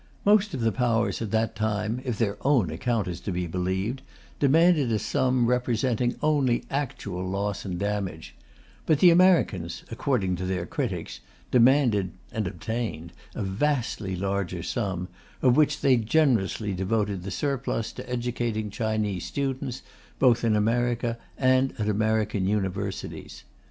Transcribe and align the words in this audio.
Most 0.25 0.55
of 0.55 0.61
the 0.61 0.71
Powers, 0.71 1.21
at 1.21 1.29
that 1.29 1.55
time, 1.55 2.01
if 2.03 2.17
their 2.17 2.35
own 2.41 2.71
account 2.71 3.07
is 3.07 3.19
to 3.19 3.31
be 3.31 3.45
believed, 3.45 4.01
demanded 4.39 4.91
a 4.91 4.97
sum 4.97 5.45
representing 5.45 6.15
only 6.23 6.63
actual 6.71 7.23
loss 7.29 7.65
and 7.65 7.77
damage, 7.77 8.33
but 8.87 8.97
the 8.97 9.11
Americans, 9.11 9.83
according 9.91 10.35
to 10.37 10.47
their 10.47 10.65
critics, 10.65 11.19
demanded 11.51 12.13
(and 12.31 12.47
obtained) 12.47 13.13
a 13.35 13.43
vastly 13.43 14.15
larger 14.15 14.63
sum, 14.63 15.07
of 15.43 15.55
which 15.55 15.81
they 15.81 15.97
generously 15.97 16.73
devoted 16.73 17.21
the 17.21 17.29
surplus 17.29 17.91
to 17.91 18.09
educating 18.09 18.71
Chinese 18.71 19.25
students, 19.25 19.83
both 20.17 20.43
in 20.43 20.53
China 20.53 21.15
and 21.37 21.75
at 21.77 21.87
American 21.87 22.47
universities. 22.47 23.43